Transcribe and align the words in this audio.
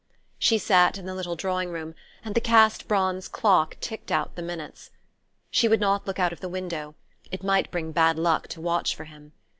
She 0.39 0.57
sat 0.57 0.97
in 0.97 1.05
the 1.05 1.13
little 1.13 1.35
drawing 1.35 1.69
room, 1.69 1.93
and 2.25 2.33
the 2.33 2.41
cast 2.41 2.87
bronze 2.87 3.27
clock 3.27 3.77
ticked 3.81 4.11
out 4.11 4.33
the 4.35 4.41
minutes. 4.41 4.89
She 5.51 5.67
would 5.67 5.79
not 5.79 6.07
look 6.07 6.17
out 6.17 6.33
of 6.33 6.39
the 6.39 6.49
window: 6.49 6.95
it 7.31 7.43
might 7.43 7.69
bring 7.69 7.91
bad 7.91 8.17
luck 8.17 8.47
to 8.47 8.61
watch 8.61 8.95
for 8.95 9.03
him. 9.05 9.33